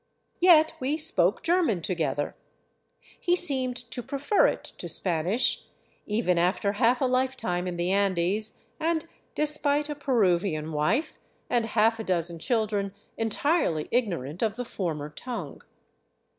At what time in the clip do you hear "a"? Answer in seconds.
7.01-7.05, 9.89-9.95, 11.99-12.03